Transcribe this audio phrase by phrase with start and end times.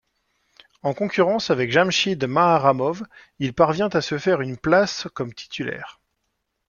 [0.81, 3.05] En concurrence avec Jamshid Maharramov,
[3.37, 5.99] il parvient à se faire une place comme titulaire.